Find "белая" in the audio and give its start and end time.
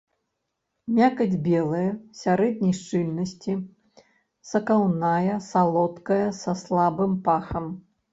1.47-1.89